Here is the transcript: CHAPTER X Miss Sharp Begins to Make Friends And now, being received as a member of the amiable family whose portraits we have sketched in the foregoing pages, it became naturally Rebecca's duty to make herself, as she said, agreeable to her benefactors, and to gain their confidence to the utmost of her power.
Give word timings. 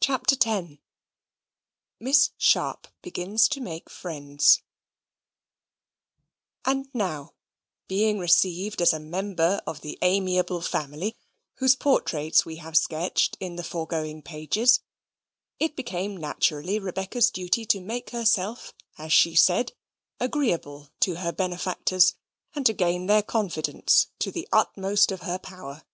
CHAPTER 0.00 0.34
X 0.44 0.78
Miss 2.00 2.30
Sharp 2.38 2.88
Begins 3.02 3.46
to 3.50 3.60
Make 3.60 3.88
Friends 3.88 4.62
And 6.64 6.88
now, 6.92 7.34
being 7.86 8.18
received 8.18 8.82
as 8.82 8.92
a 8.92 8.98
member 8.98 9.62
of 9.64 9.80
the 9.82 9.96
amiable 10.02 10.60
family 10.60 11.16
whose 11.58 11.76
portraits 11.76 12.44
we 12.44 12.56
have 12.56 12.76
sketched 12.76 13.36
in 13.38 13.54
the 13.54 13.62
foregoing 13.62 14.22
pages, 14.22 14.80
it 15.60 15.76
became 15.76 16.16
naturally 16.16 16.80
Rebecca's 16.80 17.30
duty 17.30 17.64
to 17.66 17.80
make 17.80 18.10
herself, 18.10 18.74
as 18.96 19.12
she 19.12 19.36
said, 19.36 19.72
agreeable 20.18 20.90
to 21.02 21.14
her 21.14 21.30
benefactors, 21.30 22.16
and 22.56 22.66
to 22.66 22.72
gain 22.72 23.06
their 23.06 23.22
confidence 23.22 24.08
to 24.18 24.32
the 24.32 24.48
utmost 24.50 25.12
of 25.12 25.20
her 25.20 25.38
power. 25.38 25.84